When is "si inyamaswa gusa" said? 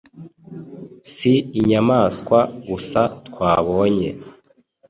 1.11-3.01